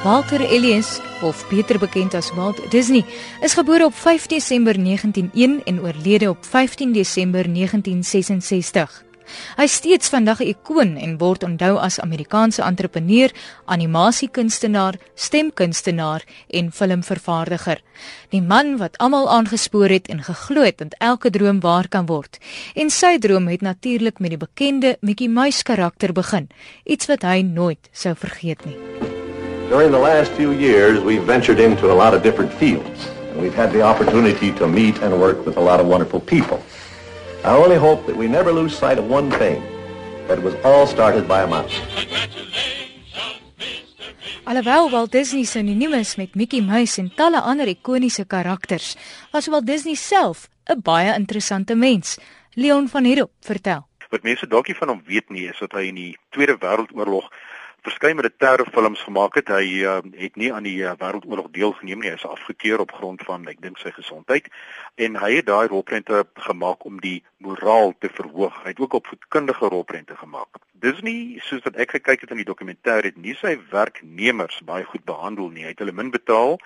Walter 0.00 0.40
Elias, 0.40 0.98
of 1.20 1.44
beter 1.48 1.76
bekend 1.78 2.14
as 2.14 2.30
Walt 2.32 2.56
Disney, 2.70 3.04
is 3.44 3.52
gebore 3.52 3.84
op 3.84 3.94
5 3.94 4.26
Desember 4.26 4.84
1901 4.84 5.60
en 5.64 5.80
oorlede 5.80 6.30
op 6.30 6.44
15 6.44 6.92
Desember 6.92 7.44
1966. 7.52 9.04
Hy 9.56 9.66
is 9.68 9.74
steeds 9.74 10.08
vandag 10.08 10.40
'n 10.40 10.48
ikoon 10.48 10.96
en 10.96 11.18
word 11.18 11.42
onthou 11.42 11.76
as 11.76 12.00
Amerikaanse 12.00 12.62
entrepreneur, 12.62 13.30
animasiekunstenaar, 13.64 14.96
stemkunstenaar 15.14 16.24
en 16.48 16.72
filmvervaardiger. 16.72 17.82
Die 18.28 18.42
man 18.42 18.76
wat 18.76 18.98
almal 18.98 19.28
aangespoor 19.28 19.88
het 19.88 20.08
en 20.08 20.22
geglo 20.22 20.62
het 20.62 20.78
dat 20.78 20.94
elke 20.98 21.30
droom 21.30 21.60
waar 21.60 21.88
kan 21.88 22.06
word. 22.06 22.38
En 22.74 22.90
sy 22.90 23.18
droom 23.18 23.48
het 23.48 23.60
natuurlik 23.60 24.18
met 24.18 24.30
die 24.30 24.38
bekende 24.38 24.96
Mickey 25.00 25.28
Mouse 25.28 25.62
karakter 25.62 26.12
begin, 26.12 26.48
iets 26.84 27.06
wat 27.06 27.22
hy 27.22 27.42
nooit 27.42 27.88
sou 27.92 28.16
vergeet 28.16 28.64
nie. 28.64 28.99
During 29.70 29.92
the 29.92 30.02
last 30.02 30.32
few 30.32 30.50
years, 30.50 30.98
we've 30.98 31.22
ventured 31.22 31.60
into 31.60 31.92
a 31.92 31.94
lot 31.94 32.12
of 32.12 32.24
different 32.24 32.52
fields, 32.52 33.06
and 33.30 33.40
we've 33.40 33.54
had 33.54 33.70
the 33.70 33.82
opportunity 33.82 34.50
to 34.58 34.66
meet 34.66 34.98
and 34.98 35.14
work 35.20 35.46
with 35.46 35.56
a 35.56 35.60
lot 35.60 35.78
of 35.78 35.86
wonderful 35.86 36.18
people. 36.18 36.58
I 37.44 37.54
only 37.54 37.76
hope 37.76 38.04
that 38.06 38.16
we 38.16 38.26
never 38.26 38.50
lose 38.50 38.76
sight 38.76 38.98
of 38.98 39.06
one 39.06 39.30
thing, 39.30 39.62
that 40.26 40.38
it 40.38 40.42
was 40.42 40.56
all 40.64 40.88
started 40.88 41.28
by 41.28 41.42
a 41.42 41.46
mouse. 41.46 41.70
Alhoewel 44.44 44.90
Walt 44.90 45.12
Disney 45.12 45.44
synoniem 45.44 45.94
is 46.00 46.16
met 46.18 46.34
Mickey 46.34 46.60
Mouse 46.60 46.98
en 46.98 47.12
talle 47.14 47.38
ander 47.38 47.70
ikoniese 47.70 48.26
karakters, 48.26 48.96
was 49.30 49.46
Walt 49.46 49.70
Disney 49.70 49.94
self 49.94 50.48
'n 50.66 50.82
baie 50.82 51.14
interessante 51.14 51.76
mens. 51.76 52.18
Leon 52.54 52.88
van 52.88 53.04
Heerop 53.04 53.30
vertel. 53.40 53.86
Wat 54.10 54.22
mense 54.22 54.46
dalk 54.46 54.66
nie 54.66 54.74
van 54.76 54.88
hom 54.88 55.02
weet 55.06 55.30
nie, 55.30 55.46
is 55.46 55.58
dat 55.62 55.72
hy 55.72 55.86
in 55.86 55.94
die 55.94 56.18
Tweede 56.34 56.58
Wêreldoorlog 56.58 57.30
verskeie 57.84 58.14
militêre 58.14 58.64
films 58.74 59.02
gemaak 59.06 59.36
het. 59.38 59.50
Hy 59.52 59.82
uh, 59.84 59.96
het 60.20 60.36
nie 60.40 60.50
aan 60.52 60.66
die 60.66 60.78
uh, 60.82 60.94
wêreldoorlog 61.00 61.50
deelgeneem 61.54 62.02
nie. 62.02 62.10
Hy 62.12 62.18
is 62.18 62.26
afgekeur 62.26 62.82
op 62.84 62.92
grond 62.96 63.22
van 63.26 63.46
ek 63.50 63.62
dink 63.64 63.80
sy 63.80 63.92
gesondheid 63.96 64.50
en 65.00 65.16
hy 65.20 65.30
het 65.38 65.48
daai 65.48 65.68
rolprente 65.72 66.24
gemaak 66.46 66.84
om 66.88 67.00
die 67.04 67.20
moraal 67.44 67.94
te 67.98 68.10
verhoog. 68.12 68.56
Hy 68.64 68.74
het 68.74 68.82
ook 68.84 68.98
op 69.00 69.10
voedkundige 69.12 69.72
rolprente 69.72 70.16
gemaak. 70.16 70.60
Disney, 70.80 71.40
soos 71.44 71.64
wat 71.66 71.80
ek 71.80 71.96
gekyk 71.98 72.24
het 72.24 72.32
in 72.34 72.42
die 72.42 72.48
dokumentêr, 72.48 73.04
het 73.08 73.18
nie 73.20 73.36
sy 73.40 73.56
werknemers 73.72 74.62
baie 74.68 74.86
goed 74.88 75.04
behandel 75.08 75.52
nie. 75.52 75.66
Hy 75.68 75.74
het 75.74 75.84
hulle 75.84 75.96
min 75.96 76.12
betaal. 76.14 76.58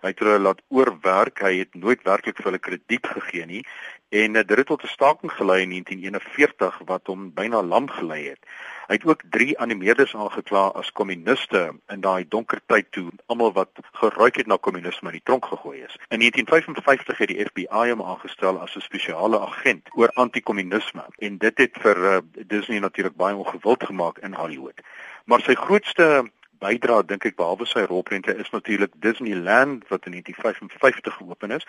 Hy 0.00 0.14
het 0.14 0.22
hulle 0.24 0.38
laat 0.40 0.62
oorwerk. 0.72 1.42
Hy 1.44 1.58
het 1.62 1.74
nooit 1.78 2.02
werklik 2.06 2.38
vir 2.40 2.52
hulle 2.52 2.62
krediet 2.62 3.10
gegee 3.18 3.46
nie 3.46 3.64
en 4.10 4.34
uh, 4.34 4.42
dit 4.46 4.56
het 4.56 4.66
tot 4.66 4.82
'n 4.82 4.86
staking 4.86 5.32
gelei 5.32 5.62
in 5.62 5.68
1941 5.68 6.80
wat 6.84 7.06
hom 7.06 7.32
byna 7.34 7.62
lam 7.62 7.88
gelei 7.88 8.28
het. 8.28 8.38
Hy 8.86 8.94
het 8.94 9.04
ook 9.06 9.22
3 9.30 9.58
animeerders 9.58 10.16
aangekla 10.16 10.66
as 10.66 10.92
kommuniste 10.92 11.74
in 11.86 12.00
daai 12.00 12.24
donker 12.28 12.60
tyd 12.66 12.86
toe 12.90 13.10
almal 13.26 13.52
wat 13.52 13.70
geruik 13.92 14.36
het 14.36 14.46
na 14.46 14.56
kommunisme 14.56 15.08
in 15.08 15.14
die 15.14 15.22
tronk 15.24 15.44
gegooi 15.44 15.78
is. 15.78 15.94
In 16.08 16.18
1955 16.18 17.18
het 17.18 17.28
die 17.28 17.44
FBI 17.44 17.90
hom 17.90 18.02
aangestel 18.02 18.58
as 18.58 18.74
'n 18.76 18.80
spesiale 18.80 19.40
agent 19.40 19.88
oor 19.94 20.10
anti-kommunisme 20.14 21.04
en 21.18 21.38
dit 21.38 21.58
het 21.58 21.78
vir 21.78 21.96
uh, 21.96 22.18
Disney 22.46 22.78
natuurlik 22.78 23.16
baie 23.16 23.34
ongewild 23.34 23.84
gemaak 23.84 24.18
in 24.18 24.34
Hollywood. 24.34 24.80
Maar 25.24 25.40
sy 25.40 25.54
grootste 25.54 26.30
bydra 26.60 27.00
dink 27.02 27.24
ek 27.28 27.36
behalwe 27.40 27.66
sy 27.68 27.82
rolprente 27.88 28.34
is 28.36 28.50
natuurlik 28.52 28.92
Disneyland 29.04 29.86
wat 29.88 30.06
in 30.08 30.12
1955 30.12 31.16
geopen 31.16 31.50
is. 31.56 31.66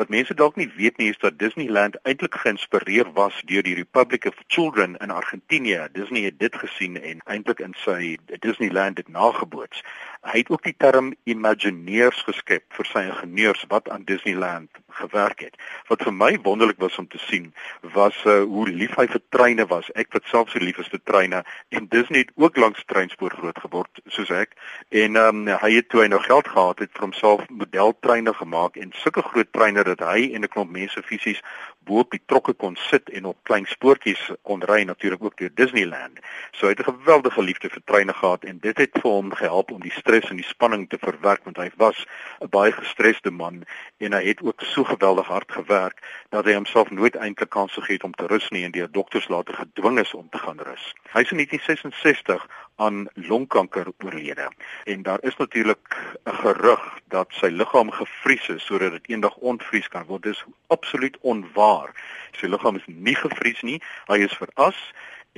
Wat 0.00 0.10
mense 0.10 0.34
dalk 0.34 0.56
nie 0.56 0.68
weet 0.76 0.98
nie 0.98 1.10
is 1.10 1.20
dat 1.22 1.38
Disneyland 1.38 1.98
eintlik 2.02 2.34
geïnspireer 2.44 3.12
was 3.18 3.42
deur 3.46 3.62
die 3.62 3.78
Republic 3.78 4.26
of 4.30 4.38
Children 4.46 4.96
in 4.96 5.10
Argentinië. 5.10 5.88
Disney 5.92 6.26
het 6.28 6.38
dit 6.38 6.56
gesien 6.64 6.98
en 7.02 7.22
eintlik 7.24 7.62
in 7.62 7.74
sy 7.84 8.16
Disneyland 8.40 8.96
dit 8.96 9.08
nageboots. 9.08 9.84
Hy 10.22 10.38
het 10.38 10.50
ook 10.54 10.62
die 10.62 10.74
term 10.78 11.14
imagineers 11.26 12.20
geskep 12.22 12.62
vir 12.76 12.86
sy 12.86 13.00
ingenieurs 13.08 13.64
wat 13.68 13.88
aan 13.90 14.04
Disneyland 14.06 14.70
gewerk 14.94 15.40
het. 15.42 15.56
Wat 15.88 16.04
vir 16.06 16.14
my 16.14 16.30
wonderlik 16.44 16.78
was 16.78 16.98
om 16.98 17.08
te 17.10 17.18
sien, 17.18 17.48
was 17.94 18.14
uh, 18.24 18.42
hoe 18.46 18.68
lief 18.68 18.94
hy 19.00 19.08
vir 19.10 19.22
treine 19.34 19.66
was. 19.66 19.88
Ek 19.98 20.12
wat 20.14 20.28
self 20.30 20.52
so 20.52 20.62
lief 20.62 20.78
is 20.78 20.90
vir 20.92 21.02
treine 21.10 21.42
en 21.74 21.88
Disney 21.90 22.22
het 22.22 22.30
ook 22.38 22.56
langs 22.56 22.84
treinspoor 22.86 23.34
groot 23.40 23.58
geword 23.64 24.02
soos 24.14 24.30
ek. 24.30 24.54
En 24.94 25.18
um, 25.18 25.42
hy 25.64 25.72
het 25.74 25.90
toe 25.90 26.04
hy 26.04 26.08
nou 26.12 26.22
geld 26.22 26.48
gehad 26.54 26.84
het 26.84 26.94
vir 26.94 27.08
homself 27.08 27.42
modeltreine 27.50 28.34
gemaak 28.38 28.78
en 28.78 28.94
sulke 29.02 29.26
groot 29.26 29.50
treine 29.50 29.82
dat 29.90 30.06
hy 30.06 30.30
en 30.30 30.46
'n 30.46 30.52
klomp 30.54 30.70
mense 30.70 31.02
fisies 31.02 31.42
bo 31.84 31.98
op 32.02 32.10
die 32.10 32.22
trokke 32.26 32.52
kon 32.52 32.76
sit 32.76 33.10
en 33.10 33.24
op 33.24 33.38
klein 33.48 33.66
spoortjies 33.66 34.30
kon 34.42 34.62
ry 34.62 34.82
natuurlik 34.88 35.24
ook 35.24 35.36
deur 35.36 35.50
Disneyland. 35.54 36.18
So 36.52 36.66
hy 36.66 36.74
het 36.74 36.80
'n 36.80 36.92
geweldige 36.92 37.42
liefde 37.42 37.68
vir 37.70 37.82
treine 37.84 38.12
gehad 38.12 38.44
en 38.44 38.58
dit 38.58 38.78
het 38.78 38.90
vir 39.02 39.10
hom 39.10 39.32
gehelp 39.34 39.70
om 39.70 39.80
die 39.80 39.92
stres 39.92 40.30
en 40.30 40.36
die 40.36 40.52
spanning 40.54 40.88
te 40.88 40.98
verwerk 40.98 41.44
want 41.44 41.56
hy 41.56 41.70
was 41.76 42.06
'n 42.40 42.48
baie 42.48 42.72
gestresde 42.72 43.30
man 43.30 43.64
en 43.98 44.12
hy 44.12 44.24
het 44.24 44.42
ook 44.42 44.62
so 44.62 44.84
geweldig 44.84 45.26
hard 45.26 45.52
gewerk 45.52 46.02
dat 46.30 46.44
hy 46.44 46.54
homself 46.54 46.90
nooit 46.90 47.16
eintlik 47.16 47.50
kans 47.50 47.72
gegee 47.72 47.94
het 47.94 48.04
om 48.04 48.14
te 48.14 48.26
rus 48.26 48.48
nie 48.50 48.64
en 48.64 48.70
deur 48.70 48.90
dokters 48.90 49.28
later 49.28 49.54
gedwing 49.54 49.98
is 49.98 50.14
om 50.14 50.28
te 50.28 50.38
gaan 50.38 50.60
rus. 50.60 50.94
Hy 51.12 51.20
is 51.20 51.30
in 51.30 51.36
1966 51.36 52.46
aan 52.76 53.08
longkanker 53.14 53.86
oorlede 54.04 54.50
en 54.84 55.02
daar 55.02 55.22
is 55.22 55.36
natuurlik 55.36 55.96
'n 56.24 56.34
gerug 56.34 57.00
dat 57.12 57.32
sy 57.36 57.50
liggaam 57.52 57.90
gevries 57.92 58.48
is 58.56 58.64
sodat 58.66 58.96
dit 58.96 59.14
eendag 59.14 59.36
ontvries 59.36 59.88
kan 59.92 60.06
word. 60.08 60.22
Dit 60.22 60.36
is 60.38 60.44
absoluut 60.72 61.18
onwaar. 61.20 61.92
Sy 62.40 62.48
liggaam 62.48 62.80
is 62.80 62.86
nie 62.86 63.16
gevries 63.16 63.60
nie. 63.62 63.80
Hy 64.08 64.22
is 64.26 64.36
veras 64.40 64.80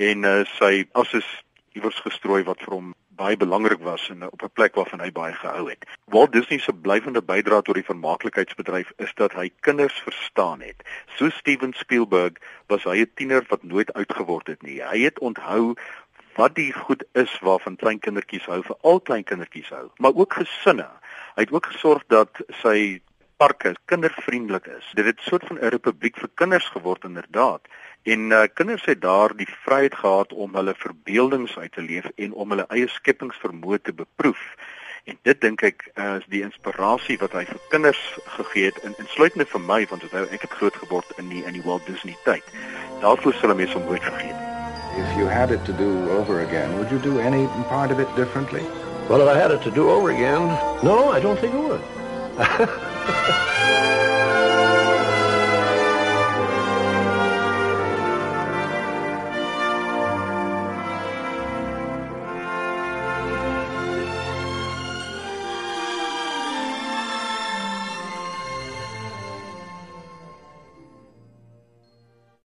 en 0.01 0.23
uh, 0.27 0.43
sy 0.57 0.85
as 0.95 1.11
is 1.19 1.27
iewers 1.75 1.99
gestrooi 2.03 2.43
wat 2.47 2.63
vir 2.63 2.77
hom 2.77 2.93
baie 3.15 3.37
belangrik 3.39 3.79
was 3.83 4.09
en 4.11 4.23
op 4.27 4.43
'n 4.43 4.51
plek 4.53 4.75
waarvan 4.75 4.99
hy 4.99 5.11
baie 5.11 5.33
gehou 5.33 5.69
het. 5.69 5.85
Walt 6.11 6.31
Disney 6.31 6.59
se 6.59 6.73
blywende 6.73 7.21
bydrae 7.21 7.61
tot 7.61 7.75
die 7.75 7.89
vermaaklikheidsbedryf 7.91 8.91
is 8.97 9.13
dat 9.15 9.33
hy 9.33 9.51
kinders 9.59 9.99
verstaan 10.07 10.61
het. 10.61 10.83
So 11.15 11.29
Steven 11.29 11.73
Spielberg 11.73 12.33
was 12.67 12.83
hy 12.83 12.97
'n 12.99 13.11
tiener 13.15 13.45
wat 13.47 13.63
nooit 13.63 13.93
uitgeword 13.93 14.47
het 14.47 14.61
nie. 14.61 14.81
Hy 14.83 14.99
het 14.99 15.19
onthou 15.19 15.75
wat 16.35 16.55
die 16.55 16.73
goed 16.73 17.03
is 17.11 17.39
waarvan 17.39 17.75
klein 17.75 17.99
kindertjies 17.99 18.45
hou, 18.45 18.61
vir 18.63 18.75
al 18.81 18.99
klein 18.99 19.23
kindertjies 19.23 19.69
hou, 19.69 19.89
maar 19.97 20.15
ook 20.15 20.33
gesinne. 20.33 20.89
Hy 21.35 21.43
het 21.43 21.51
ook 21.51 21.65
gesorg 21.65 22.03
dat 22.07 22.29
sy 22.61 23.01
parke 23.37 23.75
kindervriendelik 23.85 24.65
is. 24.65 24.91
Dit 24.93 25.05
het 25.05 25.19
'n 25.19 25.29
soort 25.29 25.45
van 25.47 25.57
'n 25.59 25.67
republiek 25.67 26.17
vir 26.17 26.29
kinders 26.33 26.67
geword 26.67 27.03
inderdaad. 27.03 27.61
En 28.03 28.19
uh, 28.19 28.43
kinders 28.53 28.85
het 28.85 29.01
daar 29.01 29.35
die 29.35 29.49
vryheid 29.65 29.95
gehad 29.95 30.33
om 30.33 30.55
hulle 30.55 30.73
verbeeldings 30.77 31.57
uit 31.57 31.71
te 31.71 31.81
leef 31.81 32.05
en 32.15 32.33
om 32.33 32.49
hulle 32.49 32.65
eie 32.67 32.87
skepingsvermoë 32.87 33.81
te 33.81 33.93
beproef. 33.93 34.55
En 35.03 35.17
dit 35.21 35.41
dink 35.41 35.61
ek 35.61 35.91
uh, 35.95 36.15
is 36.15 36.25
die 36.27 36.41
inspirasie 36.41 37.17
wat 37.17 37.31
hy 37.31 37.45
vir 37.45 37.59
kinders 37.69 38.17
gegee 38.37 38.65
het 38.65 38.79
en 38.79 38.95
insluitende 38.97 39.45
vir 39.45 39.61
my 39.61 39.85
want 39.89 40.03
onthou 40.03 40.25
ek 40.29 40.41
het 40.41 40.57
groot 40.61 40.75
geword 40.75 41.11
in 41.17 41.29
die 41.29 41.43
in 41.45 41.53
die 41.53 41.65
Walt 41.65 41.85
Disney 41.85 42.17
tyd. 42.23 42.43
Daarvoor 43.01 43.33
sal 43.33 43.55
mense 43.55 43.77
hom 43.77 43.87
nooit 43.89 44.03
vergeet. 44.03 44.39
If 44.97 45.17
you 45.17 45.27
had 45.27 45.51
it 45.51 45.65
to 45.65 45.73
do 45.73 46.09
over 46.09 46.41
again, 46.41 46.77
would 46.77 46.89
you 46.89 46.99
do 46.99 47.19
any 47.19 47.47
part 47.67 47.91
of 47.91 47.99
it 47.99 48.07
differently? 48.15 48.84
Well, 49.09 49.21
if 49.21 49.27
I 49.27 49.37
had 49.37 49.51
it 49.51 49.61
to 49.61 49.71
do 49.71 49.91
over 49.91 50.09
again, 50.09 50.47
no, 50.83 51.11
I 51.11 51.19
don't 51.19 51.39
think 51.39 51.53
I 51.53 51.59
would. 51.59 51.81